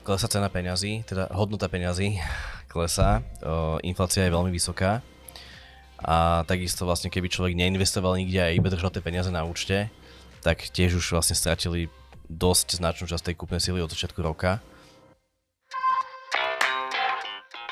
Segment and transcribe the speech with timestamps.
[0.00, 2.18] klesá cena peňazí, teda hodnota peňazí
[2.70, 3.20] klesá,
[3.82, 5.02] inflácia je veľmi vysoká
[6.00, 9.92] a takisto vlastne keby človek neinvestoval nikde a iba držal tie peniaze na účte,
[10.40, 11.92] tak tiež už vlastne stratili
[12.30, 14.62] dosť značnú časť tej kúpnej sily od začiatku roka.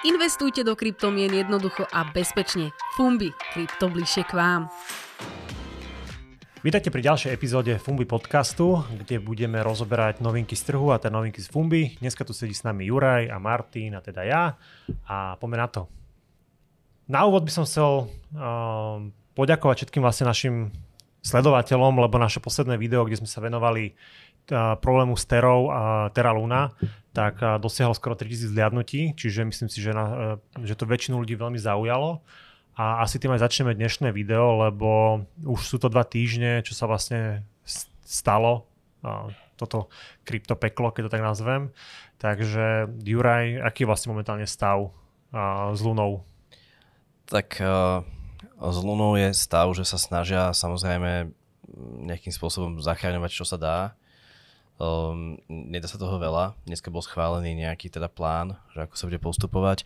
[0.06, 2.70] Investujte do kryptomien jednoducho a bezpečne.
[2.94, 4.62] Fumbi, krypto bližšie k vám.
[6.58, 11.38] Vítajte pri ďalšej epizóde Fumbi podcastu, kde budeme rozoberať novinky z trhu a teda novinky
[11.38, 11.94] z Fumbi.
[12.02, 14.58] Dneska tu sedí s nami Juraj a Martin a teda ja
[15.06, 15.86] a poďme na to.
[17.06, 18.98] Na úvod by som chcel uh,
[19.38, 20.74] poďakovať všetkým vlastne našim
[21.22, 23.94] sledovateľom, lebo naše posledné video, kde sme sa venovali
[24.82, 26.72] problému s Terou a Terra Luna,
[27.12, 31.36] tak dosiahol skoro 3000 zliadnutí, čiže myslím si, že, na, e, že to väčšinu ľudí
[31.36, 32.24] veľmi zaujalo.
[32.78, 36.86] A asi tým aj začneme dnešné video, lebo už sú to dva týždne, čo sa
[36.86, 37.42] vlastne
[38.06, 38.70] stalo,
[39.58, 39.90] toto
[40.22, 41.74] kryptopeklo, keď to tak nazvem.
[42.22, 44.94] Takže Juraj, aký je vlastne momentálne stav
[45.74, 46.22] s Lunou?
[47.26, 48.06] Tak uh,
[48.62, 51.34] s Lunou je stav, že sa snažia samozrejme
[52.06, 53.78] nejakým spôsobom zachráňovať, čo sa dá
[54.78, 56.54] Um, nedá sa toho veľa.
[56.62, 59.82] Dneska bol schválený nejaký teda plán, že ako sa bude postupovať,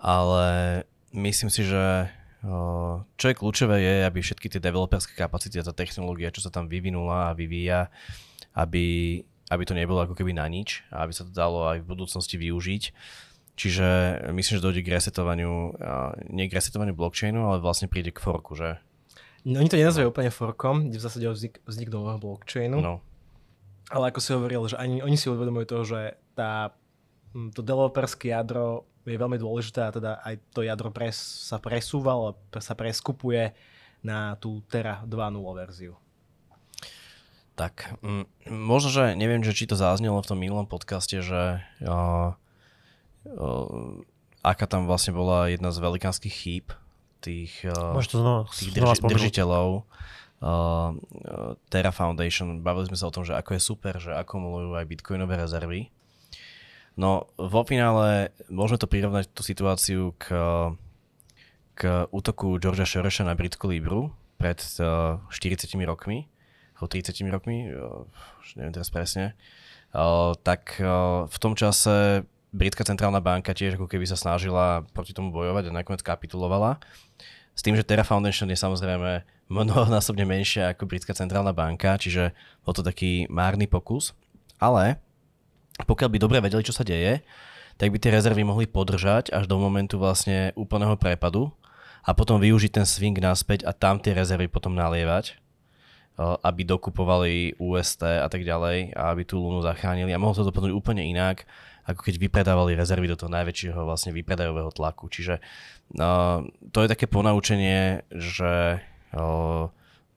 [0.00, 0.80] ale
[1.12, 2.08] myslím si, že
[3.16, 6.68] čo je kľúčové je, aby všetky tie developerské kapacity a tá technológia, čo sa tam
[6.68, 7.88] vyvinula a vyvíja,
[8.52, 11.88] aby, aby to nebolo ako keby na nič a aby sa to dalo aj v
[11.88, 12.82] budúcnosti využiť.
[13.54, 13.88] Čiže
[14.34, 15.78] myslím, že dojde k resetovaniu,
[16.28, 18.82] nie k resetovaniu blockchainu, ale vlastne príde k forku, že?
[19.46, 22.82] No, oni to nenazvajú úplne forkom, kde v zásade vznik, vznik nového blockchainu.
[22.82, 23.00] No
[23.92, 26.00] ale ako si hovoril, že ani oni si uvedomujú to, že
[26.32, 26.72] tá,
[27.52, 32.28] to developerské jadro je veľmi dôležité a teda aj to jadro pres, sa presúva, ale
[32.60, 33.52] sa preskupuje
[34.00, 35.94] na tú Terra 2.0 verziu.
[37.54, 42.34] Tak, m- možno, že neviem, že či to zaznelo v tom minulom podcaste, že uh,
[43.30, 44.02] uh,
[44.42, 46.66] aká tam vlastne bola jedna z velikánskych chýb
[47.22, 49.86] tých, uh, to znova, tých drži- držiteľov
[50.42, 50.90] uh,
[51.70, 55.38] Terra Foundation, bavili sme sa o tom, že ako je super, že akumulujú aj bitcoinové
[55.38, 55.93] rezervy.
[56.94, 60.30] No vo finále môžeme to prirovnať tú situáciu k,
[61.74, 66.30] k útoku Georgia Soreša na britskú Libru pred uh, 40 rokmi,
[66.78, 68.06] alebo 30 rokmi, uh,
[68.42, 69.34] už neviem teraz presne,
[69.90, 70.78] uh, tak
[71.26, 72.22] v tom čase
[72.54, 76.78] britská centrálna banka tiež ako keby sa snažila proti tomu bojovať a nakoniec kapitulovala.
[77.54, 82.30] S tým, že Terra Foundation je samozrejme mnohonásobne menšia ako britská centrálna banka, čiže
[82.62, 84.14] bol to taký márny pokus.
[84.62, 85.02] Ale
[85.82, 87.26] pokiaľ by dobre vedeli, čo sa deje,
[87.74, 91.50] tak by tie rezervy mohli podržať až do momentu vlastne úplného prepadu
[92.06, 95.34] a potom využiť ten swing naspäť a tam tie rezervy potom nalievať,
[96.20, 100.70] aby dokupovali UST a tak ďalej a aby tú Lunu zachránili a mohlo to dopadnúť
[100.70, 101.42] úplne inak,
[101.90, 105.10] ako keď vypredávali rezervy do toho najväčšieho vlastne vypredajového tlaku.
[105.10, 105.42] Čiže
[105.98, 108.78] no, to je také ponaučenie, že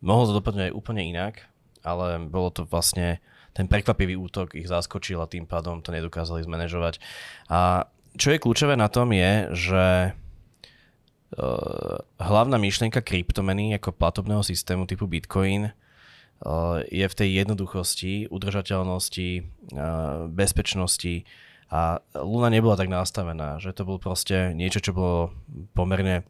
[0.05, 1.49] mohlo to dopadnúť aj úplne inak,
[1.81, 3.17] ale bolo to vlastne
[3.57, 7.01] ten prekvapivý útok ich zaskočil a tým pádom to nedokázali zmanéžovať.
[7.49, 14.85] A čo je kľúčové na tom je, že uh, hlavná myšlienka kryptomeny ako platobného systému
[14.85, 19.29] typu Bitcoin uh, je v tej jednoduchosti, udržateľnosti,
[19.73, 21.25] uh, bezpečnosti
[21.73, 25.33] a Luna nebola tak nastavená, že to bolo proste niečo, čo bolo
[25.73, 26.23] pomerne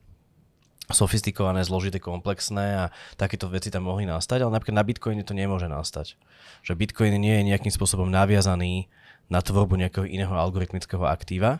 [0.88, 5.68] sofistikované, zložité, komplexné a takéto veci tam mohli nastať, ale napríklad na Bitcoine to nemôže
[5.68, 6.16] nastať.
[6.64, 8.88] Že Bitcoin nie je nejakým spôsobom naviazaný
[9.28, 11.60] na tvorbu nejakého iného algoritmického aktíva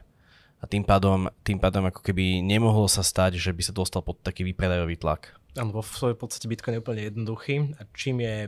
[0.58, 4.18] a tým pádom, tým pádom ako keby nemohlo sa stať, že by sa dostal pod
[4.24, 5.36] taký výpredajový tlak.
[5.60, 8.48] Áno, vo svojej podstate Bitcoin je úplne jednoduchý a čím je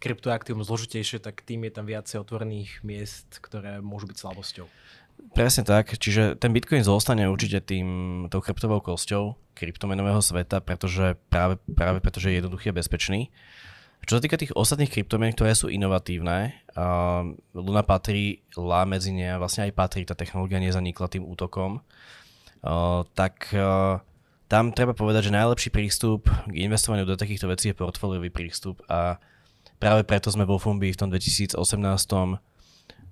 [0.00, 4.66] kryptoaktívum zložitejšie, tak tým je tam viacej otvorených miest, ktoré môžu byť slabosťou.
[5.30, 7.86] Presne tak, čiže ten Bitcoin zostane určite tým,
[8.32, 13.20] tou chrbtovou kosťou kryptomenového sveta, pretože práve, práve preto, že je jednoduchý a bezpečný.
[14.08, 19.36] Čo sa týka tých ostatných kryptomien, ktoré sú inovatívne, uh, Luna patrí, lá medzi ne,
[19.36, 21.84] vlastne aj patrí, tá technológia nezanikla tým útokom,
[22.64, 24.00] uh, tak uh,
[24.48, 29.20] tam treba povedať, že najlepší prístup k investovaniu do takýchto vecí je portfóliový prístup a
[29.76, 31.54] práve preto sme vo Fumbi v tom 2018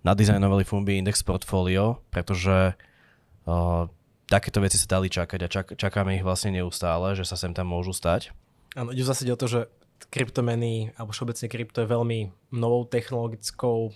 [0.03, 2.75] nadizajnovali Fumbi Index Portfolio, pretože
[3.47, 3.87] uh,
[4.29, 7.73] takéto veci sa dali čakať a čak, čakáme ich vlastne neustále, že sa sem tam
[7.73, 8.31] môžu stať.
[8.77, 9.61] Áno, ide zase o to, že
[10.13, 12.19] kryptomeny alebo všeobecne krypto je veľmi
[12.55, 13.91] novou technologickou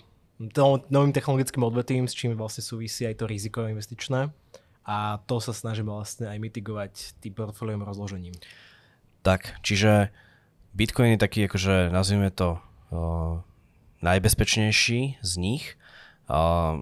[0.91, 4.33] novým technologickým odvetvím, s čím vlastne súvisí aj to riziko investičné
[4.83, 8.35] a to sa snažíme vlastne aj mitigovať tým portfóliom rozložením.
[9.23, 10.11] Tak, čiže
[10.75, 12.59] Bitcoin je taký, akože nazvime to,
[12.91, 13.39] o,
[14.03, 15.79] najbezpečnejší z nich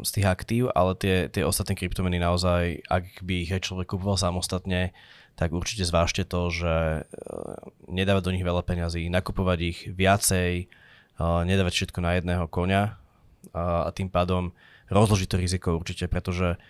[0.02, 4.14] z tých aktív, ale tie, tie ostatné kryptomeny naozaj, ak by ich aj človek kupoval
[4.14, 4.94] samostatne,
[5.34, 7.58] tak určite zvážte to, že uh,
[7.90, 10.70] nedávať do nich veľa peňazí, nakupovať ich viacej,
[11.18, 13.02] uh, nedávať všetko na jedného koňa
[13.58, 14.54] a tým pádom
[14.94, 16.62] rozložiť to riziko určite, pretože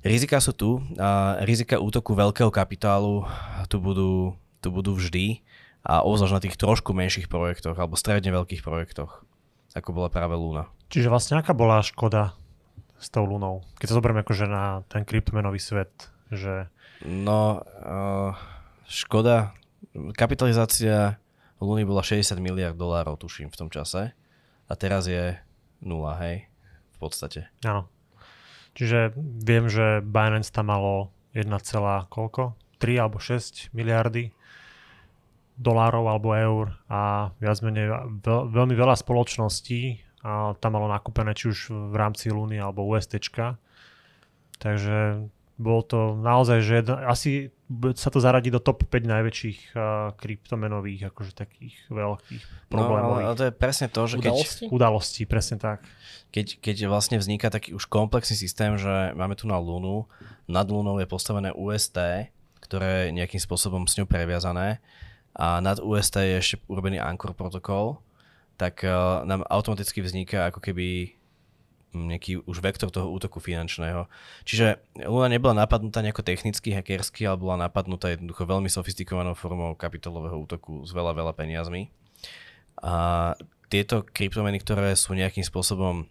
[0.00, 3.28] rizika sú tu a rizika útoku veľkého kapitálu
[3.68, 4.32] tu budú,
[4.64, 5.44] tu budú vždy
[5.84, 9.20] a obzvlášť na tých trošku menších projektoch alebo stredne veľkých projektoch,
[9.76, 10.68] ako bola práve Luna.
[10.92, 12.36] Čiže vlastne aká bola škoda
[13.00, 13.64] s tou Lunou?
[13.80, 16.68] Keď to zoberiem akože na ten kryptomenový svet, že...
[17.02, 18.36] No, uh,
[18.86, 19.56] škoda,
[20.14, 21.18] kapitalizácia
[21.58, 24.14] Luny bola 60 miliard dolárov, tuším, v tom čase.
[24.66, 25.34] A teraz je
[25.82, 26.46] nula, hej,
[26.94, 27.50] v podstate.
[27.66, 27.90] Áno.
[28.72, 31.48] Čiže viem, že Binance tam malo 1,
[32.08, 32.56] koľko?
[32.80, 34.34] 3 alebo 6 miliardy
[35.56, 37.92] dolárov alebo eur a viac menej
[38.24, 41.58] veľ, veľmi veľa spoločností a tam malo nakúpené či už
[41.92, 43.18] v rámci Luny alebo UST.
[44.62, 45.26] Takže
[45.58, 47.50] bolo to naozaj, že jedna, asi
[47.96, 53.20] sa to zaradí do top 5 najväčších uh, kryptomenových, akože takých veľkých problémov.
[53.20, 54.32] No, ale to je presne to, že keď...
[54.32, 54.64] Udalosti?
[54.68, 55.84] Udalosti, presne tak.
[56.32, 60.08] Keď, keď vlastne vzniká taký už komplexný systém, že máme tu na Lunu,
[60.48, 62.28] nad Lunou je postavené UST,
[62.62, 64.80] ktoré je nejakým spôsobom s ňou previazané
[65.32, 68.00] a nad UST je ešte urobený Anchor protokol,
[68.60, 71.16] tak uh, nám automaticky vzniká ako keby
[71.92, 74.08] nejaký už vektor toho útoku finančného.
[74.48, 80.40] Čiže Luna nebola napadnutá nejako technicky, hackersky, ale bola napadnutá jednoducho veľmi sofistikovanou formou kapitálového
[80.40, 81.92] útoku s veľa, veľa peniazmi.
[82.80, 83.36] A
[83.68, 86.08] tieto kryptomeny, ktoré sú nejakým spôsobom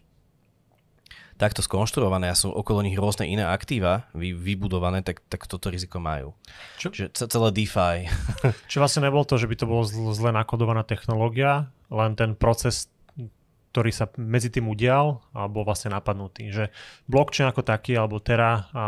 [1.42, 5.98] takto skonštruované a sú okolo nich rôzne iné aktíva vy, vybudované, tak, tak toto riziko
[5.98, 6.38] majú.
[6.78, 6.94] Čo?
[6.94, 8.06] Čiže celé DeFi.
[8.70, 12.94] Čiže vlastne nebolo to, že by to bolo zle nakodovaná technológia, len ten proces,
[13.74, 16.54] ktorý sa medzi tým udial a bol vlastne napadnutý.
[16.54, 16.70] Že
[17.10, 18.86] blockchain ako taký, alebo Terra a,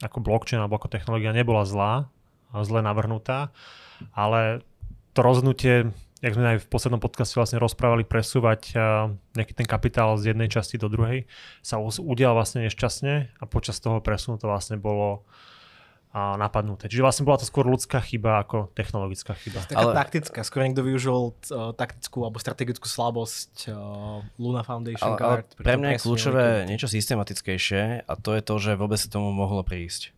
[0.00, 2.08] ako blockchain alebo ako technológia nebola zlá,
[2.52, 3.48] a zle navrhnutá,
[4.12, 4.60] ale
[5.16, 5.88] to rozhodnutie
[6.22, 8.78] jak sme aj v poslednom podcaste vlastne rozprávali, presúvať
[9.34, 11.26] nejaký ten kapitál z jednej časti do druhej,
[11.60, 15.26] sa udial vlastne nešťastne a počas toho presunu to vlastne bolo
[16.12, 16.92] a napadnuté.
[16.92, 19.64] Čiže vlastne bola to skôr ľudská chyba ako technologická chyba.
[19.64, 19.96] Taká Ale...
[19.96, 25.48] taktická, skôr niekto využil uh, taktickú alebo strategickú slabosť uh, Luna Foundation ale, card.
[25.56, 29.32] Ale pre mňa je kľúčové niečo systematickejšie a to je to, že vôbec sa tomu
[29.32, 30.12] mohlo prísť.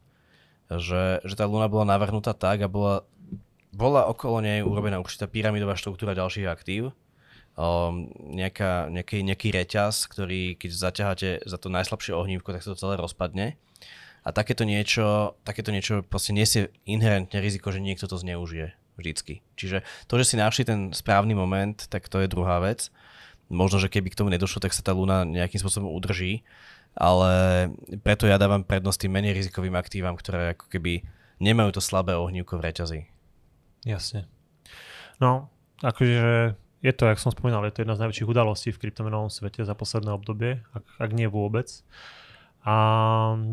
[0.67, 3.07] Že, že tá Luna bola navrhnutá tak a bola
[3.75, 6.95] bola okolo nej urobená určitá pyramidová štruktúra ďalších aktív,
[7.59, 12.81] um, nejaká, nejaký, nejaký reťaz, ktorý keď zaťaháte za to najslabšie ohnívko, tak sa to
[12.81, 13.59] celé rozpadne.
[14.25, 19.45] A takéto niečo, takéto niečo proste nesie inherentne riziko, že niekto to zneužije vždycky.
[19.59, 22.89] Čiže to, že si našli ten správny moment, tak to je druhá vec.
[23.53, 26.41] Možno, že keby k tomu nedošlo, tak sa tá luna nejakým spôsobom udrží,
[26.97, 27.69] ale
[28.01, 31.05] preto ja dávam prednosť tým menej rizikovým aktívam, ktoré ako keby
[31.43, 33.01] nemajú to slabé ohnívko v reťazi.
[33.85, 34.27] Jasne.
[35.21, 35.53] No,
[35.85, 39.65] akože je to, jak som spomínal, je to jedna z najväčších udalostí v kryptomenovom svete
[39.65, 41.69] za posledné obdobie, ak, ak nie vôbec.
[42.65, 42.75] A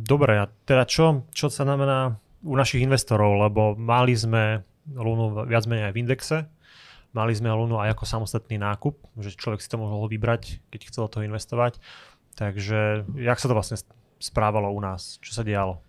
[0.04, 5.68] dobre, a teda čo, čo sa znamená u našich investorov, lebo mali sme Lunu viac
[5.68, 6.38] menej aj v indexe,
[7.12, 11.06] mali sme Lunu aj ako samostatný nákup, že človek si to mohol vybrať, keď chcel
[11.12, 11.80] to investovať.
[12.36, 13.78] Takže jak sa to vlastne
[14.20, 15.20] správalo u nás?
[15.20, 15.84] Čo sa dialo?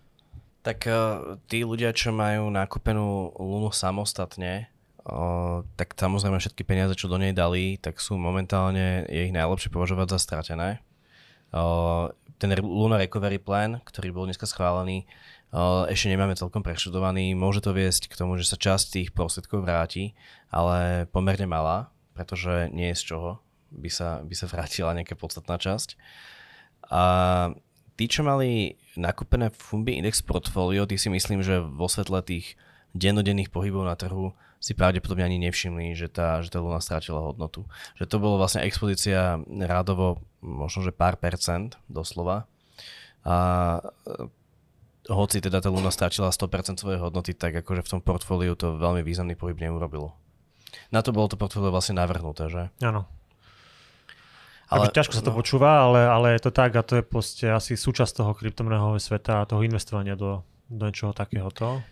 [0.63, 4.71] Tak uh, tí ľudia, čo majú nakúpenú Lunu samostatne,
[5.03, 9.67] uh, tak samozrejme všetky peniaze, čo do nej dali, tak sú momentálne, je ich najlepšie
[9.67, 10.79] považovať za stratené.
[11.51, 15.07] Uh, ten Luna Recovery Plan, ktorý bol dneska schválený,
[15.87, 17.37] ešte nemáme celkom preštudovaný.
[17.37, 20.17] Môže to viesť k tomu, že sa časť tých prostriedkov vráti,
[20.49, 23.37] ale pomerne malá, pretože nie je z čoho
[23.69, 25.93] by sa, by sa vrátila nejaká podstatná časť.
[26.89, 27.03] A
[27.97, 32.57] tí, čo mali nakúpené Fumbi Index portfólio, tí si myslím, že vo svetle tých
[32.93, 34.33] dennodenných pohybov na trhu
[34.63, 37.67] si pravdepodobne ani nevšimli, že tá, že tá Luna strátila hodnotu.
[37.99, 42.47] Že to bolo vlastne expozícia rádovo možno, že pár percent doslova.
[43.27, 43.35] A
[44.07, 44.31] e,
[45.11, 49.03] hoci teda tá Luna strátila 100% svojej hodnoty, tak akože v tom portfóliu to veľmi
[49.03, 50.15] významný pohyb neurobilo.
[50.95, 52.63] Na to bolo to portfólio vlastne navrhnuté, že?
[52.79, 53.03] Áno.
[54.71, 55.37] Ale, Ako ťažko sa to no.
[55.37, 59.43] počúva, ale, ale je to tak a to je proste asi súčasť toho kryptomenového sveta
[59.43, 60.41] a toho investovania do,
[60.71, 61.83] do niečoho takéhoto.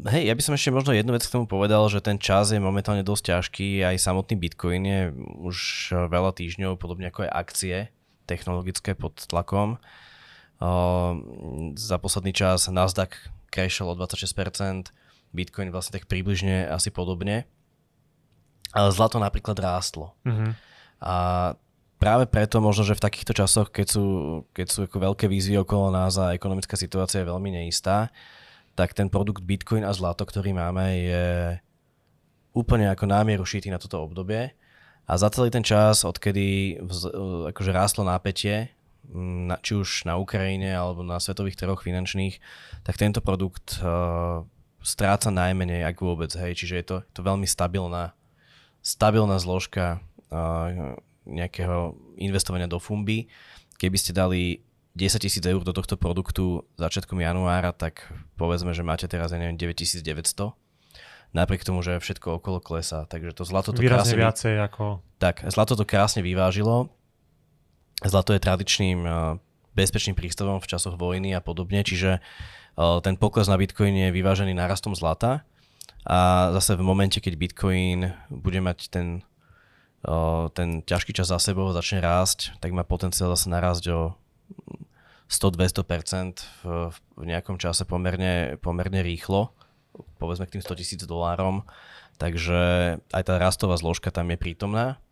[0.00, 2.58] Hej, ja by som ešte možno jednu vec k tomu povedal, že ten čas je
[2.62, 5.00] momentálne dosť ťažký, aj samotný Bitcoin je
[5.44, 5.58] už
[6.08, 7.76] veľa týždňov, podobne ako aj akcie
[8.24, 9.76] technologické pod tlakom.
[10.62, 11.18] Uh,
[11.74, 13.18] za posledný čas Nasdaq
[13.52, 14.94] crashol o 26%,
[15.36, 17.44] Bitcoin vlastne tak približne asi podobne.
[18.72, 20.16] Ale zlato napríklad rástlo.
[20.24, 20.56] Uh-huh.
[21.04, 21.14] A
[22.02, 24.06] práve preto možno, že v takýchto časoch, keď sú,
[24.50, 28.10] keď sú ako veľké výzvy okolo nás a ekonomická situácia je veľmi neistá,
[28.74, 31.26] tak ten produkt Bitcoin a zlato, ktorý máme, je
[32.50, 34.50] úplne ako námieru šitý na toto obdobie.
[35.06, 37.14] A za celý ten čas, odkedy vz,
[37.54, 38.74] akože rástlo nápetie,
[39.14, 42.38] na, či už na Ukrajine alebo na svetových trhoch finančných,
[42.82, 44.46] tak tento produkt uh,
[44.82, 46.30] stráca najmenej, ak vôbec.
[46.34, 46.64] Hej.
[46.64, 48.14] Čiže je to, to veľmi stabilná,
[48.78, 49.98] stabilná zložka
[50.30, 50.98] uh,
[51.28, 53.30] nejakého investovania do fumby.
[53.78, 54.62] Keby ste dali
[54.98, 59.56] 10 tisíc eur do tohto produktu začiatkom januára, tak povedzme, že máte teraz, ja neviem,
[59.56, 60.52] 9900
[61.32, 63.08] napriek tomu, že všetko okolo klesá.
[63.08, 64.20] Takže to zlato to Výrazne krásne...
[64.20, 65.00] viacej ako...
[65.16, 66.92] Tak, zlato to krásne vyvážilo.
[68.04, 69.00] Zlato je tradičným
[69.72, 72.20] bezpečným prístavom v časoch vojny a podobne, čiže
[72.76, 75.48] ten pokles na Bitcoin je vyvážený narastom zlata
[76.04, 79.24] a zase v momente, keď Bitcoin bude mať ten,
[80.58, 84.00] ten ťažký čas za sebou, začne rásť, tak má potenciál zase narásť o
[85.30, 89.54] 100-200% v, nejakom čase pomerne, pomerne rýchlo
[90.16, 91.66] povedzme k tým 100 tisíc dolárom,
[92.16, 92.60] takže
[93.12, 95.02] aj tá rastová zložka tam je prítomná,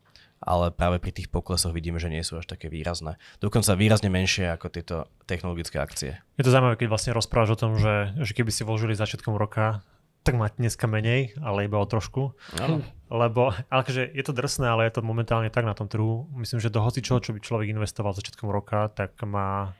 [0.40, 3.20] ale práve pri tých poklesoch vidíme, že nie sú až také výrazné.
[3.44, 4.96] Dokonca výrazne menšie ako tieto
[5.28, 6.16] technologické akcie.
[6.40, 9.84] Je to zaujímavé, keď vlastne rozprávaš o tom, že, že keby si vložili začiatkom roka,
[10.20, 12.36] tak mať dneska menej, ale iba o trošku.
[12.60, 12.84] Ano.
[13.08, 16.28] Lebo, ale že je to drsné, ale je to momentálne tak na tom trhu.
[16.36, 19.72] Myslím, že do čoho, čo by človek investoval začiatkom roka, tak má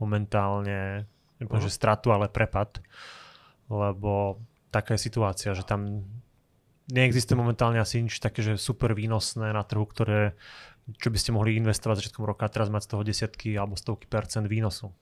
[0.00, 1.04] momentálne,
[1.38, 1.62] uh-huh.
[1.62, 2.80] že stratu, ale prepad
[3.72, 4.36] lebo
[4.68, 6.04] taká je situácia, že tam
[6.92, 10.36] neexistuje momentálne asi nič také, že super výnosné na trhu, ktoré,
[11.00, 14.44] čo by ste mohli investovať začiatkom roka teraz mať z toho desiatky alebo stovky percent
[14.44, 14.92] výnosu.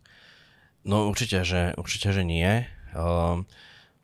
[0.87, 2.65] No určite, že, určite, že nie.
[2.95, 3.45] Um,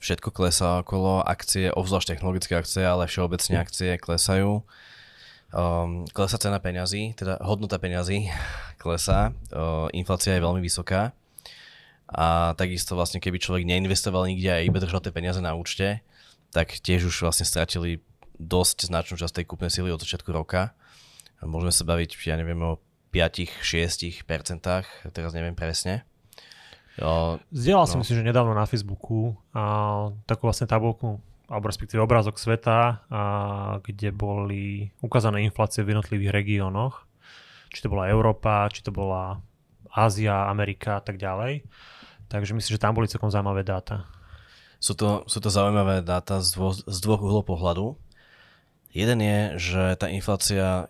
[0.07, 4.63] všetko klesá okolo akcie, obzvlášť technologické akcie, ale všeobecne akcie klesajú.
[5.51, 8.31] Um, klesá cena peňazí, teda hodnota peňazí
[8.83, 11.11] klesá, uh, inflácia je veľmi vysoká
[12.07, 16.07] a takisto vlastne keby človek neinvestoval nikde a iba držal tie peniaze na účte,
[16.55, 17.99] tak tiež už vlastne stratili
[18.39, 20.71] dosť značnú časť tej kúpnej sily od začiatku roka.
[21.43, 22.79] Môžeme sa baviť, ja neviem, o
[23.11, 24.23] 5-6%,
[25.11, 26.07] teraz neviem presne.
[26.97, 27.93] Jo, Zdieľal no.
[27.93, 32.89] som si, že nedávno na Facebooku a, takú vlastne tabulku, alebo respektíve obrázok sveta, a,
[33.85, 37.05] kde boli ukázané inflácie v jednotlivých regiónoch.
[37.69, 39.45] Či to bola Európa, či to bola
[39.93, 41.65] Ázia, Amerika a tak ďalej.
[42.33, 44.09] Takže myslím, že tam boli celkom zaujímavé dáta.
[44.81, 47.87] Sú to, sú to zaujímavé dáta z, dvo, z dvoch uhlov pohľadu.
[48.93, 50.89] Jeden je, že tá inflácia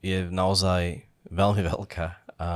[0.00, 2.25] je naozaj veľmi veľká.
[2.36, 2.48] A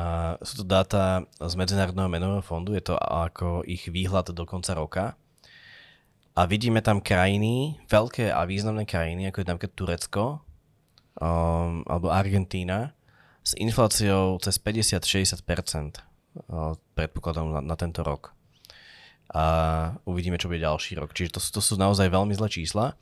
[0.44, 5.04] sú to dáta z Medzinárodného menového fondu, je to ako ich výhľad do konca roka.
[6.36, 10.24] A vidíme tam krajiny, veľké a významné krajiny, ako je napríklad Turecko
[11.16, 12.92] um, alebo Argentína,
[13.40, 16.04] s infláciou cez 50-60%
[16.94, 18.36] predpokladom na, na tento rok.
[19.30, 19.44] A
[20.04, 21.14] uvidíme, čo bude ďalší rok.
[21.14, 22.98] Čiže to, to sú naozaj veľmi zlé čísla.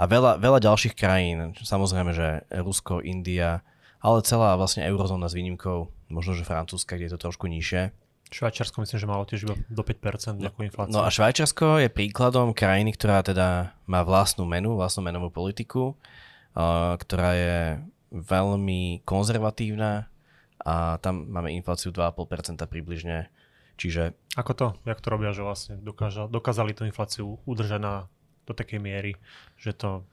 [0.00, 3.60] A veľa, veľa ďalších krajín, samozrejme, že Rusko, India,
[4.00, 7.92] ale celá vlastne eurozóna s výnimkou, možno, že Francúzska, kde je to trošku nižšie.
[8.30, 10.94] Švajčiarsko myslím, že malo tiež iba do 5% no, infláciu.
[10.94, 15.98] No a Švajčiarsko je príkladom krajiny, ktorá teda má vlastnú menu, vlastnú menovú politiku,
[16.54, 17.58] uh, ktorá je
[18.14, 20.10] veľmi konzervatívna,
[20.60, 23.32] a tam máme infláciu 2,5% približne.
[23.80, 24.12] Čiže...
[24.36, 24.66] Ako to?
[24.84, 27.94] Jak to robia, že vlastne dokáža, dokázali tú infláciu udržať na,
[28.44, 29.16] do takej miery,
[29.56, 30.04] že to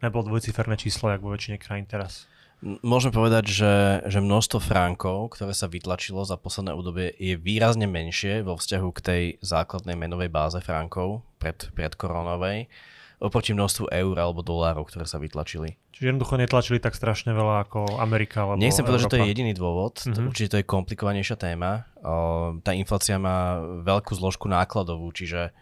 [0.00, 2.24] nebolo dvojciferné číslo, jak vo väčšine krajín teraz?
[2.60, 3.74] Môžeme povedať, že,
[4.04, 9.00] že množstvo frankov, ktoré sa vytlačilo za posledné obdobie, je výrazne menšie vo vzťahu k
[9.00, 12.68] tej základnej menovej báze frankov pred, pred koronovej
[13.20, 15.76] oproti množstvu eur alebo dolárov, ktoré sa vytlačili.
[15.92, 19.52] Čiže jednoducho netlačili tak strašne veľa ako Amerika alebo Nechcem povedať, že to je jediný
[19.52, 20.28] dôvod, mm-hmm.
[20.32, 21.84] určite to je komplikovanejšia téma.
[22.00, 25.52] O, tá inflácia má veľkú zložku nákladovú, čiže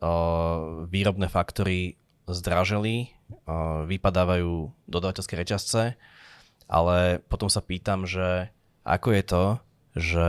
[0.00, 3.12] o, výrobné faktory zdraželi,
[3.44, 6.00] o, vypadávajú dodavateľské reťazce,
[6.72, 8.48] ale potom sa pýtam, že
[8.80, 9.44] ako je to,
[9.92, 10.28] že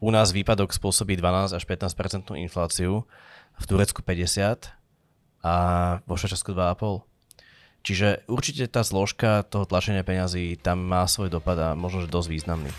[0.00, 3.04] u nás výpadok spôsobí 12 až 15% infláciu,
[3.60, 4.72] v Turecku 50
[5.44, 5.54] a
[6.08, 7.04] vo Švajčiarsku 2,5.
[7.84, 12.28] Čiže určite tá zložka toho tlačenia peňazí tam má svoj dopad a možno, že dosť
[12.32, 12.72] významný.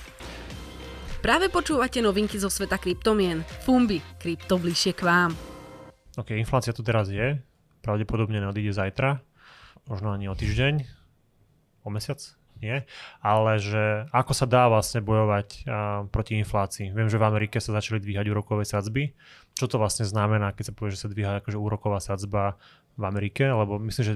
[1.21, 3.45] Práve počúvate novinky zo sveta kryptomien.
[3.65, 5.31] Fumbi, krypto bližšie k vám.
[6.17, 7.37] OK, inflácia tu teraz je.
[7.85, 9.21] Pravdepodobne neodíde zajtra.
[9.85, 10.85] Možno ani o týždeň.
[11.85, 12.17] O mesiac?
[12.63, 12.87] Nie.
[13.19, 16.95] Ale že ako sa dá vlastne bojovať a, proti inflácii.
[16.95, 19.11] Viem, že v Amerike sa začali dvíhať úrokové sadzby.
[19.55, 22.59] Čo to vlastne znamená, keď sa povie, že sa dvíha akože úroková sadzba
[22.95, 23.47] v Amerike?
[23.47, 24.15] Lebo myslím,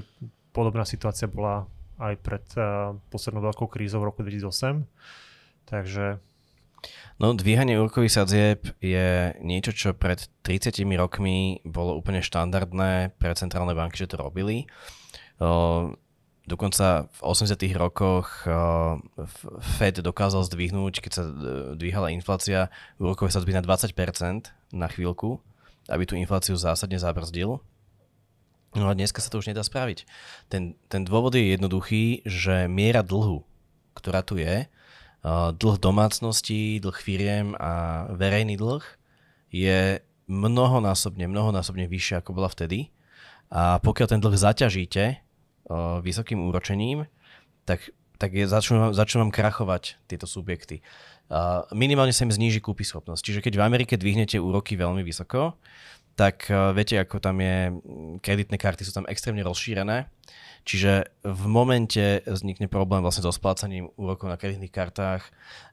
[0.52, 1.68] podobná situácia bola
[2.00, 4.84] aj pred uh, poslednou veľkou krízou v roku 2008.
[5.68, 6.18] Takže...
[7.20, 13.76] No, dvíhanie úrokových sadzieb je niečo, čo pred 30 rokmi bolo úplne štandardné pre centrálne
[13.76, 14.64] banky, že to robili.
[16.48, 17.60] Dokonca v 80.
[17.76, 18.96] rokoch uh,
[19.76, 21.24] Fed dokázal zdvihnúť, keď sa
[21.76, 23.92] dvíhala inflácia, úrokové sadzby na 20%
[24.72, 25.38] na chvíľku,
[25.92, 27.60] aby tú infláciu zásadne zabrzdil.
[28.72, 30.06] No a dneska sa to už nedá spraviť.
[30.48, 33.44] Ten, ten dôvod je jednoduchý, že miera dlhu,
[33.92, 38.82] ktorá tu je, uh, dlh domácností, dlh firiem a verejný dlh
[39.52, 42.94] je mnohonásobne, mnohonásobne vyššie ako bola vtedy.
[43.50, 45.18] A pokiaľ ten dlh zaťažíte,
[46.02, 47.06] vysokým úročením,
[47.64, 50.82] tak, tak je, začnú, začnú vám krachovať tieto subjekty.
[51.30, 53.22] Uh, minimálne sa im zníži kúpy schopnosť.
[53.22, 55.54] Čiže keď v Amerike dvihnete úroky veľmi vysoko,
[56.18, 57.70] tak uh, viete, ako tam je,
[58.18, 60.10] kreditné karty sú tam extrémne rozšírené,
[60.66, 65.22] čiže v momente vznikne problém vlastne so splácaním úrokov na kreditných kartách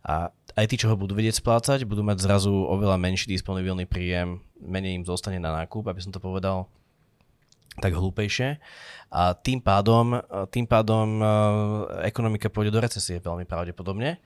[0.06, 4.46] a aj tí, čo ho budú vedieť splácať, budú mať zrazu oveľa menší disponibilný príjem,
[4.62, 6.70] menej im zostane na nákup, aby som to povedal
[7.78, 8.58] tak hlúpejšie.
[9.14, 10.20] A tým pádom,
[10.52, 11.30] tým pádom uh,
[12.04, 14.20] ekonomika pôjde do recesie veľmi pravdepodobne.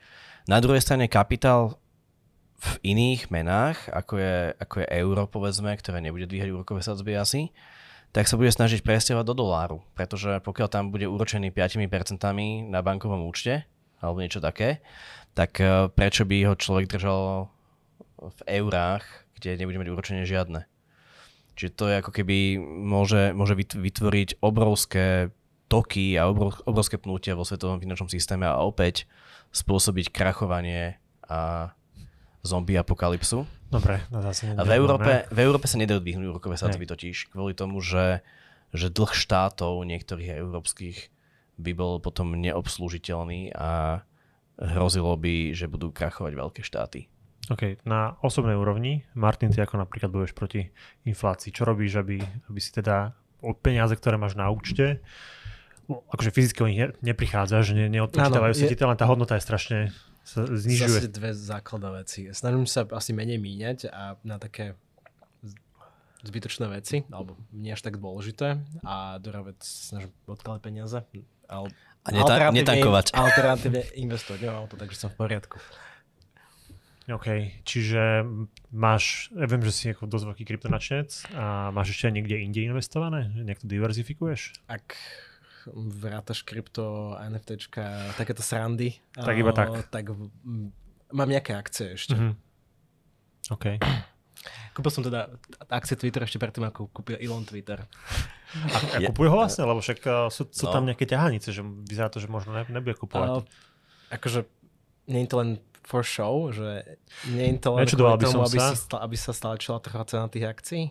[0.49, 1.77] Na druhej strane kapitál
[2.61, 7.49] v iných menách, ako je, ako je euro, povedzme, ktoré nebude dvíhať úrokové sadzby asi,
[8.13, 9.77] tak sa bude snažiť presťahovať do doláru.
[9.97, 12.21] Pretože pokiaľ tam bude úročený 5%
[12.69, 13.65] na bankovom účte,
[14.01, 14.81] alebo niečo také,
[15.33, 15.57] tak
[15.97, 17.49] prečo by ho človek držal
[18.21, 19.05] v eurách,
[19.37, 20.70] kde nebude mať úročenie žiadne.
[21.61, 25.29] Čiže to je ako keby môže, môže vytvoriť obrovské
[25.69, 26.25] toky a
[26.65, 29.05] obrovské pnutia vo svetovom finančnom systéme a opäť
[29.53, 30.97] spôsobiť krachovanie
[31.29, 31.69] a
[32.41, 33.45] zombie apokalypsu.
[33.69, 37.53] Dobre, no zase A v Európe, v Európe sa nedajú dvihnúť úrokové sadzby totiž, kvôli
[37.53, 38.25] tomu, že,
[38.73, 41.13] že dlh štátov niektorých európskych
[41.61, 44.01] by bol potom neobslúžiteľný a
[44.57, 47.05] hrozilo by, že budú krachovať veľké štáty.
[47.49, 50.69] OK, na osobnej úrovni, Martin, ty ako napríklad budeš proti
[51.09, 55.01] inflácii, čo robíš, aby, aby si teda od peniaze, ktoré máš na účte,
[55.89, 59.79] akože fyzicky o nich ne, neprichádzaš, ne, neodpočítavajú sa ti len tá hodnota je strašne
[60.21, 61.01] sa znižuje.
[61.01, 62.29] Zase dve základné veci.
[62.29, 64.77] Snažím sa asi menej míňať a na také
[66.21, 71.01] zbytočné veci, alebo nie až tak dôležité a druhá vec snažím odkladať peniaze.
[71.49, 71.73] Ale
[72.05, 73.17] a neta- netankovať.
[73.17, 75.57] Alternatívne investovať, nemám to, takže som v poriadku.
[77.09, 77.27] OK,
[77.65, 78.21] čiže
[78.69, 83.25] máš, ja viem, že si ako dosť veľký kryptonačnec a máš ešte niekde inde investované?
[83.41, 84.53] Nejak to diverzifikuješ?
[84.69, 84.93] Ak
[85.73, 89.89] vrátaš krypto, NFTčka, takéto srandy, tak iba tak.
[89.89, 90.13] tak
[91.09, 92.13] mám nejaké akcie ešte.
[92.13, 92.33] Mm-hmm.
[93.53, 93.65] OK.
[94.77, 95.27] Kúpil som teda
[95.67, 97.83] akcie Twitter ešte predtým, ako kúpil Elon Twitter.
[98.55, 99.67] A, a kúpuje ho vlastne?
[99.67, 100.73] Lebo však sú, sú no.
[100.73, 103.43] tam nejaké ťahanice, že vyzerá to, že možno ne, nebude kúpovať.
[103.43, 103.45] Uh,
[104.15, 104.47] akože
[105.11, 105.49] nie je to len
[105.91, 106.95] for show, že
[107.27, 108.71] nie je to len kvôli tomu, aby, sa.
[108.71, 110.83] Si aby sa stlačila trocha cena tých akcií?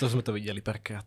[0.00, 1.04] To sme to videli párkrát.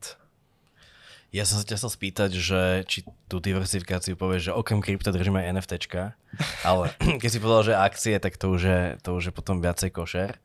[1.33, 5.41] Ja som sa ťa chcel spýtať, že či tú diversifikáciu povieš, že okrem krypta držím
[5.41, 6.13] aj NFTčka,
[6.69, 9.89] ale keď si povedal, že akcie, tak to už je, to už je potom viacej
[9.89, 10.37] košer.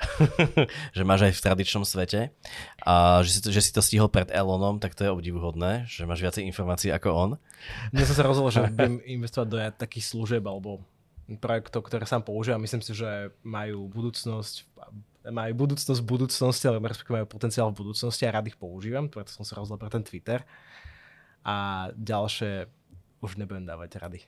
[0.96, 2.32] že máš aj v tradičnom svete.
[2.88, 6.08] A že si, to, že si to stihol pred Elonom, tak to je obdivuhodné, že
[6.08, 7.30] máš viacej informácií ako on.
[7.92, 10.80] Ja som sa rozhodol, že budem investovať do takých služieb alebo
[11.38, 12.58] projektov, ktoré sám používam.
[12.58, 14.66] Myslím si, že majú budúcnosť
[15.28, 19.28] majú budúcnosť v budúcnosti, alebo respektíve majú potenciál v budúcnosti a rád ich používam, preto
[19.28, 20.40] som sa rozhodol pre ten Twitter.
[21.44, 22.64] A ďalšie
[23.20, 24.20] už nebudem dávať rady.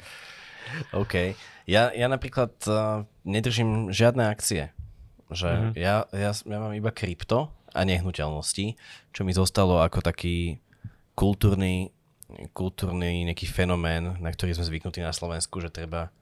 [1.00, 1.36] OK.
[1.68, 4.72] Ja, ja napríklad uh, nedržím žiadne akcie.
[5.30, 5.72] Že mm-hmm.
[5.76, 8.74] ja, ja, ja mám iba krypto a nehnuteľnosti,
[9.14, 10.58] čo mi zostalo ako taký
[11.14, 11.92] kultúrny
[12.54, 16.12] kultúrny nejaký fenomén, na ktorý sme zvyknutí na Slovensku, že treba,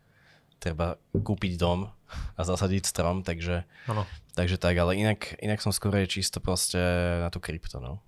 [0.62, 1.90] treba kúpiť dom
[2.36, 4.08] a zasadiť strom, takže, ano.
[4.32, 6.80] takže tak, ale inak, inak som skôr čisto proste
[7.20, 8.00] na tú krypto, no.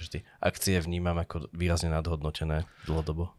[0.00, 0.24] Vždy.
[0.40, 3.36] Akcie vnímam ako výrazne nadhodnotené dlhodobo.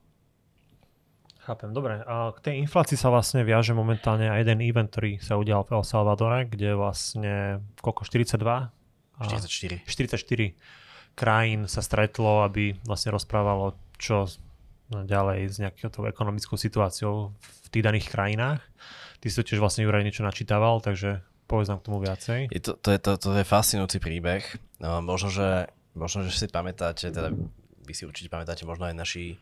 [1.41, 2.05] Chápem, dobre.
[2.05, 5.81] A k tej inflácii sa vlastne viaže momentálne aj jeden event, ktorý sa udial v
[5.81, 8.69] El Salvadore, kde vlastne koľko, 42?
[9.25, 9.81] 44.
[9.89, 10.53] 44
[11.15, 14.27] krajín sa stretlo, aby vlastne rozprávalo, čo
[14.91, 18.59] ďalej s nejakou ekonomickou situáciou v tých daných krajinách.
[19.21, 22.39] Ty si to tiež vlastne Juraj niečo načítával, takže povedz nám k tomu viacej.
[22.51, 24.43] Je to, to, je, to, to je fascinujúci príbeh.
[24.81, 27.31] No, možno, že, možno, že si pamätáte, teda
[27.85, 29.37] vy si určite pamätáte, možno aj naši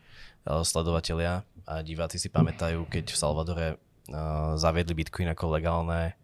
[0.46, 6.14] uh, sledovatelia a diváci si pamätajú, keď v Salvadore uh, zaviedli Bitcoin ako legálne,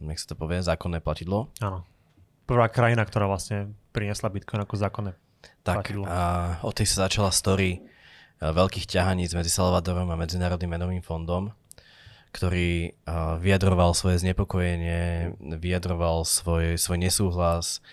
[0.00, 1.48] nech sa to povie, zákonné platidlo.
[1.62, 1.86] Áno
[2.50, 5.12] prvá krajina, ktorá vlastne priniesla Bitcoin ako zákonné
[5.66, 6.04] Tak platidlo.
[6.06, 7.82] a od tej sa začala story
[8.40, 11.52] veľkých ťahaníc medzi Salvadorom a Medzinárodným menovým fondom,
[12.32, 12.96] ktorý
[13.42, 17.84] vyjadroval svoje znepokojenie, vyjadroval svoj, svoj nesúhlas,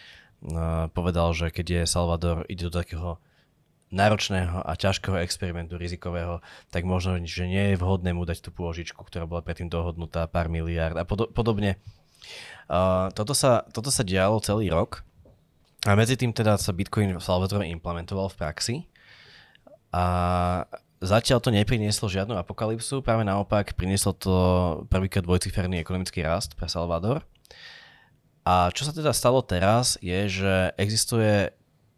[0.94, 3.20] povedal, že keď je Salvador ide do takého
[3.88, 9.00] náročného a ťažkého experimentu rizikového, tak možno, že nie je vhodné mu dať tú pôžičku,
[9.00, 11.80] ktorá bola predtým dohodnutá pár miliárd a pod- podobne.
[12.68, 15.08] Uh, toto, sa, toto sa dialo celý rok
[15.88, 18.76] a medzi tým teda sa Bitcoin v Salvadore implementoval v praxi
[19.96, 20.04] a
[21.00, 24.36] zatiaľ to neprinieslo žiadnu apokalypsu, práve naopak prinieslo to
[24.92, 27.24] prvýkrát dvojciferný ekonomický rast pre Salvador.
[28.44, 31.52] A čo sa teda stalo teraz je, že existuje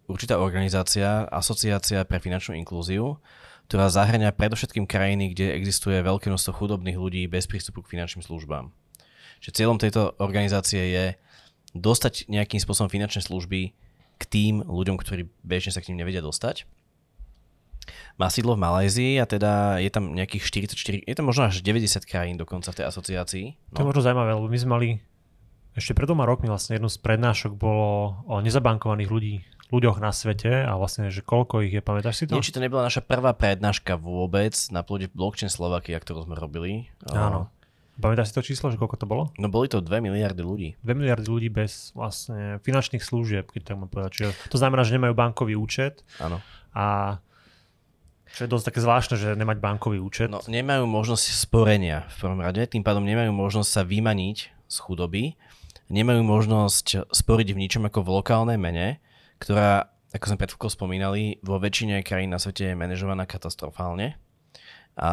[0.09, 3.21] určitá organizácia, asociácia pre finančnú inklúziu,
[3.69, 8.73] ktorá zahrania predovšetkým krajiny, kde existuje veľké množstvo chudobných ľudí bez prístupu k finančným službám.
[9.45, 11.05] Čiže cieľom tejto organizácie je
[11.77, 13.73] dostať nejakým spôsobom finančné služby
[14.19, 16.67] k tým ľuďom, ktorí bežne sa k ním nevedia dostať.
[18.19, 22.03] Má sídlo v Malajzii a teda je tam nejakých 44, je tam možno až 90
[22.05, 23.45] krajín dokonca v tej asociácii.
[23.71, 23.75] No.
[23.75, 24.89] To je možno zaujímavé, lebo my sme mali
[25.73, 29.35] ešte pred dvoma rokmi vlastne jednu z prednášok bolo o nezabankovaných ľudí
[29.69, 32.35] ľuďoch na svete a vlastne, že koľko ich je, pamätáš si to?
[32.35, 36.89] Nie, či to nebola naša prvá prednáška vôbec na plode blockchain Slovakia, ktorú sme robili.
[37.13, 37.53] Áno.
[37.99, 39.23] Pamätáš si to číslo, že koľko to bolo?
[39.35, 40.69] No boli to 2 miliardy ľudí.
[40.87, 44.11] 2 miliardy ľudí bez vlastne finančných služieb, keď tak mám povedať.
[44.15, 46.07] Čiže to znamená, že nemajú bankový účet.
[46.23, 46.39] Áno.
[46.71, 47.19] A
[48.29, 50.29] čo je dosť také zvláštne, že nemať bankový účet.
[50.29, 54.37] No, nemajú možnosť sporenia v prvom rade, tým pádom nemajú možnosť sa vymaniť
[54.69, 55.33] z chudoby,
[55.89, 59.01] nemajú možnosť sporiť v ničom ako v lokálnej mene,
[59.41, 64.21] ktorá, ako sme pred spomínali, vo väčšine krajín na svete je manažovaná katastrofálne.
[64.99, 65.11] A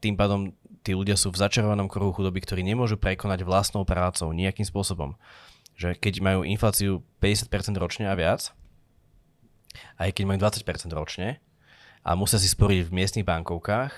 [0.00, 4.62] tým pádom tí ľudia sú v začarovanom kruhu chudoby, ktorí nemôžu prekonať vlastnou prácou nejakým
[4.62, 5.18] spôsobom.
[5.74, 8.54] Že keď majú infláciu 50% ročne a viac,
[9.98, 10.62] aj keď majú 20%
[10.94, 11.42] ročne
[12.06, 13.92] a musia si sporiť v miestnych bankovkách,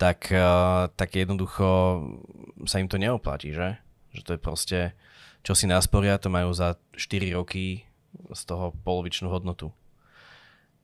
[0.00, 0.32] tak,
[0.96, 1.68] tak jednoducho
[2.64, 3.76] sa im to neoplatí, že?
[4.16, 4.78] Že to je proste,
[5.44, 7.84] čo si nasporia, to majú za 4 roky
[8.32, 9.70] z toho polovičnú hodnotu.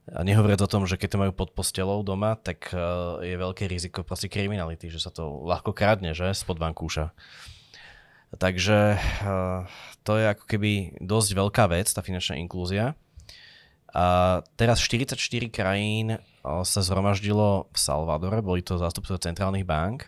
[0.07, 2.79] A nehovoriac o tom, že keď to majú pod postelou doma, tak e,
[3.27, 7.11] je veľké riziko proste kriminality, že sa to ľahko kradne, že, spod vankúša.
[8.39, 8.99] Takže e,
[10.07, 12.95] to je ako keby dosť veľká vec, tá finančná inklúzia.
[13.91, 15.19] A teraz 44
[15.51, 16.19] krajín e,
[16.63, 20.07] sa zhromaždilo v Salvadore, boli to zástupcovia centrálnych bank.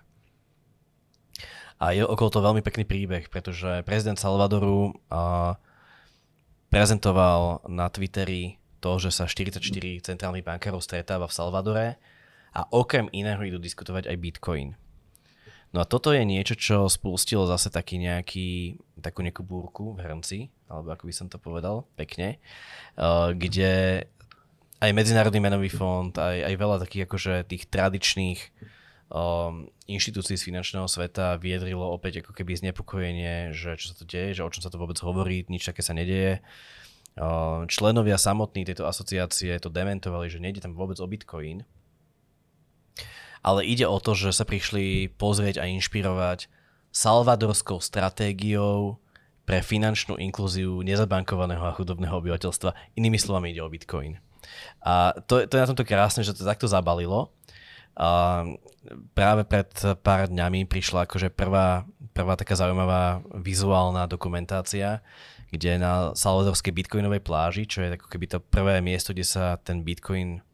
[1.82, 4.98] A je okolo toho veľmi pekný príbeh, pretože prezident Salvadoru
[6.74, 9.62] prezentoval na Twitteri to, že sa 44
[10.02, 11.86] centrálnych bankárov stretáva v Salvadore
[12.54, 14.68] a okrem iného idú diskutovať aj Bitcoin.
[15.68, 20.38] No a toto je niečo, čo spustilo zase taký nejaký, takú nejakú búrku v hrnci,
[20.64, 22.40] alebo ako by som to povedal, pekne,
[22.96, 24.04] uh, kde
[24.80, 28.40] aj Medzinárodný menový fond, aj, aj veľa takých akože tých tradičných
[29.12, 34.38] um, inštitúcií z finančného sveta viedrilo opäť ako keby znepokojenie, že čo sa to deje,
[34.38, 36.40] že o čom sa to vôbec hovorí, nič také sa nedeje.
[36.40, 36.87] Um,
[37.66, 41.66] členovia samotní tejto asociácie to dementovali, že nejde tam vôbec o Bitcoin,
[43.42, 46.50] ale ide o to, že sa prišli pozrieť a inšpirovať
[46.90, 48.98] salvadorskou stratégiou
[49.48, 52.98] pre finančnú inklúziu nezabankovaného a chudobného obyvateľstva.
[53.00, 54.20] Inými slovami ide o Bitcoin.
[54.84, 57.32] A to, to je na tomto krásne, že to takto zabalilo
[57.98, 58.44] a
[59.10, 59.66] práve pred
[60.06, 61.82] pár dňami prišla akože prvá,
[62.14, 65.02] prvá taká zaujímavá vizuálna dokumentácia,
[65.48, 69.80] kde na salvadorskej bitcoinovej pláži, čo je ako keby to prvé miesto, kde sa ten
[69.80, 70.44] bitcoin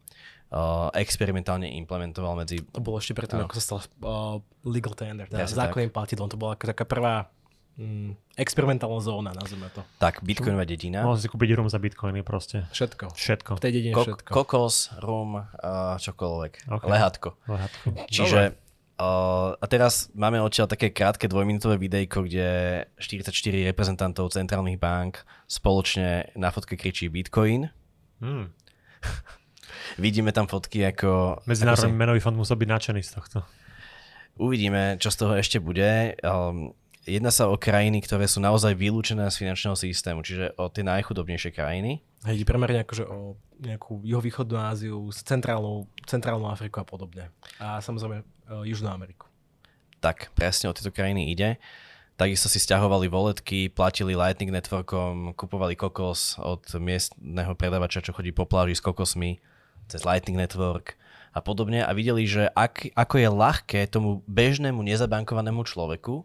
[0.55, 2.63] uh, experimentálne implementoval medzi...
[2.71, 6.31] To bolo ešte predtým, ako sa stal uh, legal tender, teda zákonným platidlom.
[6.31, 7.27] To bola taká prvá
[7.75, 9.83] mm, experimentálna zóna, nazvime to.
[9.99, 11.03] Tak, bitcoinová dedina.
[11.03, 12.63] Mohol si kúpiť rum za bitcoiny proste.
[12.71, 13.11] Všetko.
[13.15, 13.51] Všetko.
[13.59, 14.31] V tej dedine Ko- všetko.
[14.31, 16.71] Kokos, rum, uh, čokoľvek.
[16.71, 16.87] Okay.
[16.87, 17.29] Lehatko.
[17.51, 17.85] Lehatko.
[18.07, 18.64] Čiže
[18.99, 22.47] uh, a teraz máme odtiaľ také krátke dvojminútové videjko, kde
[22.99, 23.31] 44
[23.71, 27.71] reprezentantov centrálnych bank spoločne na fotke kričí Bitcoin.
[28.19, 28.51] Hmm.
[30.03, 31.41] Vidíme tam fotky ako...
[31.47, 32.01] Medzinárodný ako sa...
[32.03, 33.37] menový fond musel byť nadšený z tohto.
[34.35, 36.19] Uvidíme, čo z toho ešte bude.
[36.23, 40.81] Um, Jedná sa o krajiny, ktoré sú naozaj vylúčené z finančného systému, čiže o tie
[40.81, 42.01] najchudobnejšie krajiny.
[42.25, 47.29] Hej, premerne akože o nejakú juhovýchodnú Áziu, centrálnu, centrálnu Afriku a podobne.
[47.61, 49.25] A samozrejme Južnú Ameriku.
[50.03, 51.57] Tak, presne o tieto krajiny ide.
[52.15, 58.47] Takisto si stiahovali voletky, platili Lightning Networkom, kupovali kokos od miestneho predavača, čo chodí po
[58.47, 59.43] pláži s kokosmi
[59.91, 60.95] cez Lightning Network
[61.35, 66.23] a podobne a videli, že ak, ako je ľahké tomu bežnému nezabankovanému človeku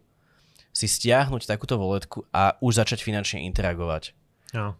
[0.70, 4.14] si stiahnuť takúto voletku a už začať finančne interagovať.
[4.54, 4.78] No.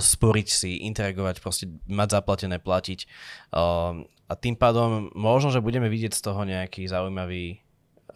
[0.00, 3.04] Sporiť si, interagovať, proste mať zaplatené, platiť.
[3.52, 7.64] Um, a tým pádom možno, že budeme vidieť z toho nejaký zaujímavý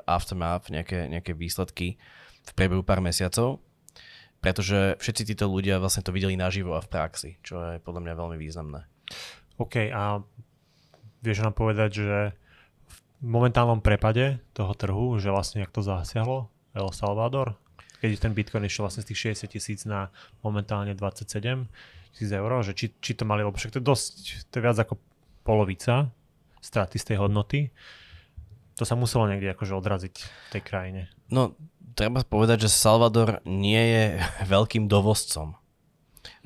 [0.05, 1.97] aftermath, nejaké, nejaké výsledky
[2.45, 3.65] v priebehu pár mesiacov,
[4.45, 8.15] pretože všetci títo ľudia vlastne to videli naživo a v praxi, čo je podľa mňa
[8.19, 8.85] veľmi významné.
[9.57, 10.21] OK, a
[11.25, 12.19] vieš nám povedať, že
[13.23, 17.55] v momentálnom prepade toho trhu, že vlastne jak to zasiahlo El Salvador,
[18.03, 20.11] keď ten Bitcoin išiel vlastne z tých 60 tisíc na
[20.43, 21.71] momentálne 27
[22.13, 24.13] tisíc eur, že či, či to mali, lebo však to je dosť,
[24.51, 24.99] to je viac ako
[25.43, 26.15] polovica
[26.63, 27.75] straty z tej hodnoty.
[28.79, 31.03] To sa muselo niekde akože odraziť v tej krajine.
[31.29, 31.59] No,
[31.99, 34.05] treba povedať, že Salvador nie je
[34.55, 35.59] veľkým dovozcom.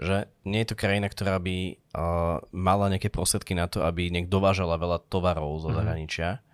[0.00, 4.40] Že nie je to krajina, ktorá by uh, mala nejaké prostriedky na to, aby niekto
[4.40, 5.76] dovážala veľa tovarov zo mhm.
[5.76, 6.28] zahraničia.
[6.40, 6.44] Mm-hmm.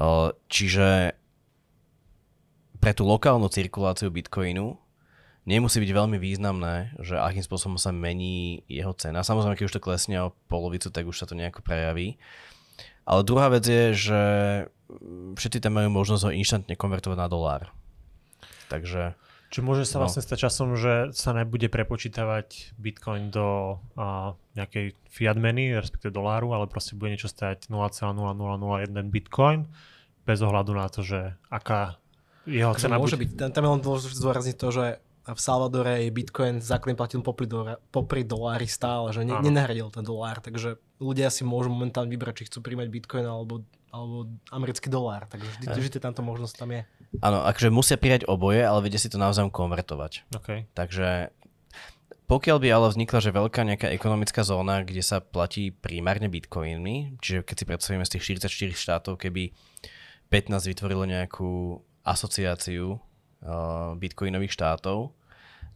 [0.00, 1.18] Uh, čiže
[2.80, 4.80] pre tú lokálnu cirkuláciu Bitcoinu
[5.48, 9.24] nemusí byť veľmi významné, že akým spôsobom sa mení jeho cena.
[9.24, 12.20] Samozrejme, keď už to klesne o polovicu, tak už sa to nejako prejaví.
[13.08, 14.22] Ale druhá vec je, že
[15.34, 17.62] všetci tam majú možnosť ho inštantne konvertovať na dolár.
[18.68, 19.16] Takže...
[19.50, 20.06] Čiže môže sa no.
[20.06, 26.54] vlastne stať časom, že sa nebude prepočítavať Bitcoin do a, nejakej fiat meny, respektíve doláru,
[26.54, 28.14] ale proste bude niečo stať 0,0001
[29.10, 29.66] Bitcoin
[30.22, 31.98] bez ohľadu na to, že aká
[32.46, 33.28] jeho cena môže byť.
[33.34, 34.84] Tam, tam je len dôležité zdôrazniť to, že
[35.34, 40.04] v Salvadore je Bitcoin základný platil popri, dolári, popri dolári stále, že ne, nenahradil ten
[40.04, 45.28] dolár, takže ľudia si môžu momentálne vybrať, či chcú príjmať Bitcoin alebo, alebo americký dolár,
[45.30, 46.82] takže vždy, vždy táto možnosť tam je.
[47.20, 50.30] Áno, akože musia prijať oboje, ale vedia si to naozaj konvertovať.
[50.30, 50.70] Okay.
[50.78, 51.34] Takže
[52.30, 57.42] pokiaľ by ale vznikla, že veľká nejaká ekonomická zóna, kde sa platí primárne bitcoinmi, čiže
[57.42, 59.50] keď si predstavíme z tých 44 štátov, keby
[60.30, 65.10] 15 vytvorilo nejakú asociáciu uh, bitcoinových štátov,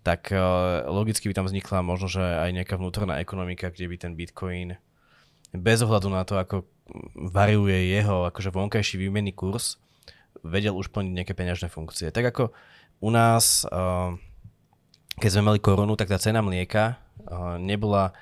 [0.05, 4.13] tak uh, logicky by tam vznikla možno, že aj nejaká vnútorná ekonomika, kde by ten
[4.13, 4.77] bitcoin
[5.55, 6.69] bez ohľadu na to, ako
[7.17, 9.81] variuje jeho akože vonkajší výmenný kurz,
[10.45, 12.13] vedel už plniť nejaké peňažné funkcie.
[12.13, 12.53] Tak ako
[13.01, 14.13] u nás, uh,
[15.17, 18.13] keď sme mali korunu, tak tá cena mlieka uh, nebola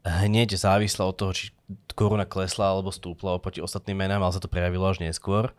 [0.00, 1.52] hneď závislá od toho, či
[1.92, 5.52] koruna klesla alebo stúpla oproti ostatným menám, ale sa to prejavilo až neskôr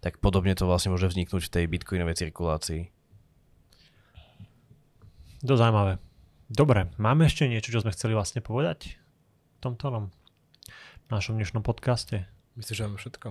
[0.00, 2.88] tak podobne to vlastne môže vzniknúť v tej bitcoinovej cirkulácii.
[5.40, 5.96] To zaujímavé.
[6.52, 9.00] Dobre, máme ešte niečo, čo sme chceli vlastne povedať
[9.56, 10.12] v tomto
[10.68, 12.28] v našom dnešnom podcaste?
[12.60, 13.26] Myslím, že máme všetko.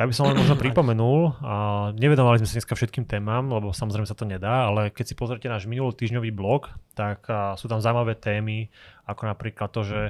[0.00, 1.54] Ja by som len možno pripomenul, a
[1.92, 5.44] nevedovali sme sa dneska všetkým témam, lebo samozrejme sa to nedá, ale keď si pozrite
[5.44, 7.28] náš minulý týždňový blog, tak
[7.60, 8.72] sú tam zaujímavé témy,
[9.04, 10.00] ako napríklad to, že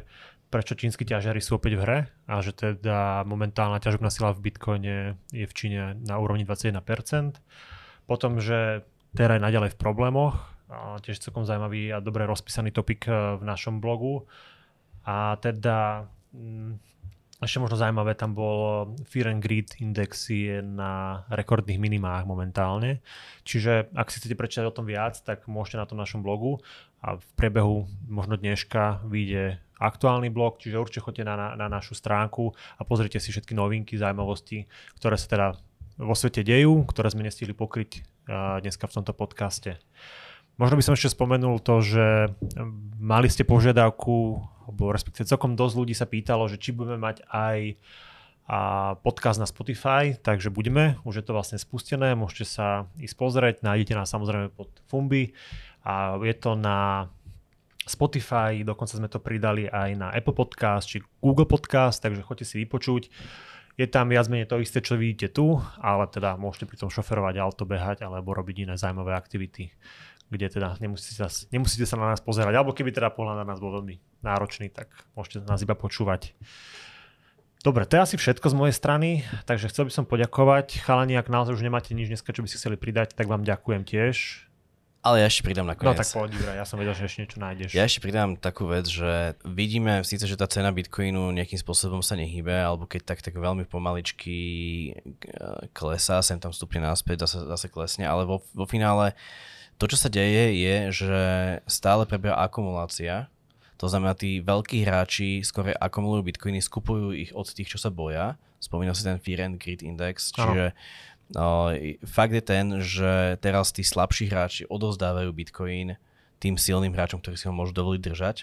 [0.46, 1.98] prečo čínsky ťažiari sú opäť v hre
[2.31, 6.78] a že teda momentálna ťažobná sila v Bitcoine je v Číne na úrovni 21%.
[8.07, 10.51] Potom, že Terra je naďalej v problémoch,
[11.02, 14.24] tiež celkom zaujímavý a dobre rozpísaný topik e, v našom blogu.
[15.02, 16.78] A teda mm,
[17.42, 23.02] ešte možno zaujímavé, tam bol Fear and Greed index je na rekordných minimách momentálne.
[23.42, 26.62] Čiže ak si chcete prečítať o tom viac, tak môžete na tom našom blogu
[27.02, 31.98] a v priebehu možno dneška vyjde aktuálny blog, čiže určite choďte na, na, na našu
[31.98, 34.70] stránku a pozrite si všetky novinky, zaujímavosti,
[35.02, 35.46] ktoré sa teda
[35.98, 39.82] vo svete dejú, ktoré sme nestihli pokryť uh, dneska v tomto podcaste.
[40.60, 42.06] Možno by som ešte spomenul to, že
[43.00, 47.76] mali ste požiadavku, alebo respektíve celkom dosť ľudí sa pýtalo, že či budeme mať aj
[48.42, 53.62] a podcast na Spotify, takže budeme, už je to vlastne spustené, môžete sa ísť pozrieť,
[53.62, 55.30] nájdete nás samozrejme pod Fumbi
[55.86, 57.06] a je to na
[57.86, 62.66] Spotify, dokonca sme to pridali aj na Apple Podcast či Google Podcast, takže choďte si
[62.66, 63.08] vypočuť.
[63.78, 67.40] Je tam viac menej to isté, čo vidíte tu, ale teda môžete pri tom šoferovať,
[67.40, 69.72] auto behať alebo robiť iné zaujímavé aktivity,
[70.32, 73.60] kde teda nemusíte sa, nemusíte sa na nás pozerať, alebo keby teda pohľad na nás
[73.60, 76.32] bol veľmi náročný, tak môžete nás iba počúvať.
[77.62, 80.82] Dobre, to je asi všetko z mojej strany, takže chcel by som poďakovať.
[80.82, 83.86] Chalani, ak naozaj už nemáte nič dneska, čo by si chceli pridať, tak vám ďakujem
[83.86, 84.48] tiež.
[85.02, 85.94] Ale ja ešte pridám nakoniec.
[85.94, 87.74] No tak poď, ja som vedel, že ešte niečo nájdeš.
[87.74, 92.14] Ja ešte pridám takú vec, že vidíme síce, že tá cena Bitcoinu nejakým spôsobom sa
[92.14, 94.92] nehybe, alebo keď tak, tak veľmi pomaličky e,
[95.74, 99.18] klesá, sem tam stupne naspäť, zase, zase klesne, ale vo, vo finále
[99.82, 101.22] to, čo sa deje, je, že
[101.66, 103.26] stále prebieha akumulácia.
[103.82, 108.38] To znamená, tí veľkí hráči skôr akumulujú bitcoiny, skupujú ich od tých, čo sa boja.
[108.62, 110.70] Spomínal si ten Fear and Greed Index, čiže
[111.32, 111.72] No,
[112.04, 115.96] fakt je ten, že teraz tí slabší hráči odozdávajú Bitcoin
[116.36, 118.36] tým silným hráčom, ktorí si ho môžu dovoliť držať.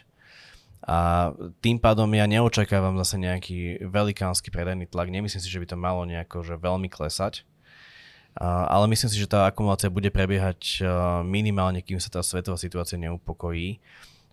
[0.87, 5.11] A tým pádom ja neočakávam zase nejaký velikánsky predajný tlak.
[5.11, 7.43] Nemyslím si, že by to malo nejako že veľmi klesať.
[8.37, 10.85] Ale myslím si, že tá akumulácia bude prebiehať
[11.25, 13.81] minimálne, kým sa tá svetová situácia neupokojí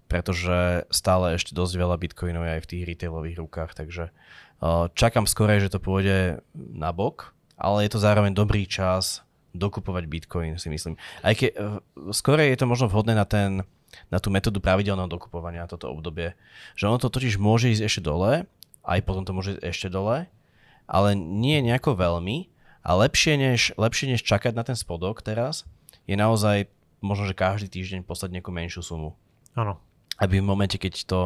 [0.07, 4.15] pretože stále ešte dosť veľa bitcoinov je aj v tých retailových rukách, takže
[4.95, 10.61] čakám skôr, že to pôjde na bok, ale je to zároveň dobrý čas dokupovať Bitcoin,
[10.61, 11.01] si myslím.
[11.25, 11.81] Aj keď
[12.13, 13.65] skôr je to možno vhodné na ten
[14.13, 16.37] na tú metódu pravidelného dokupovania toto obdobie.
[16.77, 18.45] Že ono to totiž môže ísť ešte dole,
[18.85, 20.29] aj potom to môže ísť ešte dole,
[20.85, 22.53] ale nie nejako veľmi
[22.87, 25.67] a lepšie než, lepšie než čakať na ten spodok teraz
[26.07, 26.71] je naozaj
[27.03, 29.19] možno, že každý týždeň poslať nejakú menšiu sumu.
[29.59, 29.83] Áno.
[30.23, 31.21] Aby v momente, keď to,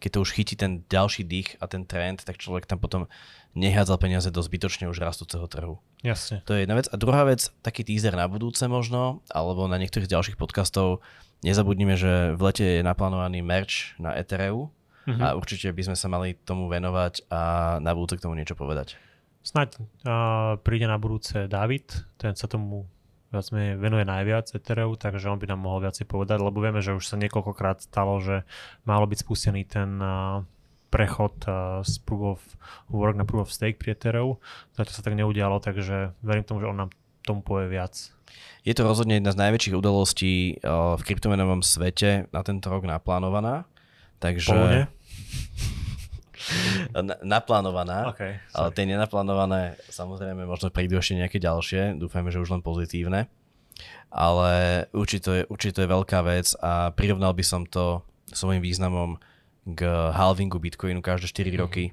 [0.00, 3.06] keď to už chytí ten ďalší dých a ten trend, tak človek tam potom
[3.52, 5.78] nehádzal peniaze do zbytočne už rastúceho trhu.
[6.00, 6.40] Jasne.
[6.48, 6.88] To je jedna vec.
[6.88, 11.04] A druhá vec, taký teaser na budúce možno, alebo na niektorých ďalších podcastov,
[11.44, 14.72] nezabudnime, že v lete je naplánovaný merch na Ethereu
[15.06, 15.22] mm-hmm.
[15.22, 17.40] a určite by sme sa mali tomu venovať a
[17.78, 18.96] na budúce k tomu niečo povedať.
[19.42, 22.86] Snaď uh, príde na budúce David, ten sa tomu
[23.32, 27.02] viac venuje najviac Ethereum, takže on by nám mohol viacej povedať, lebo vieme, že už
[27.02, 28.46] sa niekoľkokrát stalo, že
[28.84, 30.44] malo byť spustený ten uh,
[30.92, 32.40] prechod uh, z Proof of
[32.92, 34.36] Work na Proof of Stake pri Ethereum.
[34.76, 36.90] Zatiaľ sa tak neudialo, takže verím tomu, že on nám
[37.24, 37.96] tomu povie viac.
[38.62, 43.64] Je to rozhodne jedna z najväčších udalostí uh, v kryptomenovom svete na tento rok naplánovaná.
[44.20, 44.54] Takže...
[44.54, 44.82] Pohodne.
[46.92, 52.52] Na, naplánovaná, okay, ale tie nenaplánované samozrejme možno prídu ešte nejaké ďalšie, dúfajme, že už
[52.52, 53.32] len pozitívne.
[54.12, 59.16] Ale určite, určite je veľká vec a prirovnal by som to svojim významom
[59.64, 61.56] k halvingu Bitcoinu každé 4 mm.
[61.64, 61.84] roky.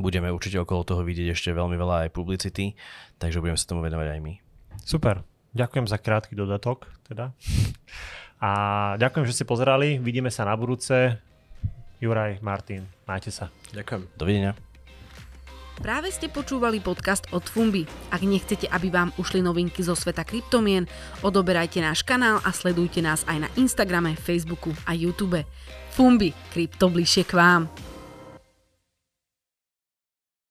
[0.00, 2.72] Budeme určite okolo toho vidieť ešte veľmi veľa aj publicity,
[3.20, 4.34] takže budeme sa tomu venovať aj my.
[4.88, 5.20] Super,
[5.52, 6.88] ďakujem za krátky dodatok.
[7.04, 7.36] Teda.
[8.40, 8.50] A
[8.96, 10.00] ďakujem, že ste pozerali.
[10.00, 11.20] Vidíme sa na budúce.
[12.02, 13.46] Juraj, Martin, majte sa.
[13.70, 14.10] Ďakujem.
[14.18, 14.58] Dovidenia.
[15.78, 17.86] Práve ste počúvali podcast od Fumbi.
[18.10, 20.90] Ak nechcete, aby vám ušli novinky zo sveta kryptomien,
[21.22, 25.46] odoberajte náš kanál a sledujte nás aj na Instagrame, Facebooku a YouTube.
[25.94, 27.91] Fumbi, krypto bližšie k vám.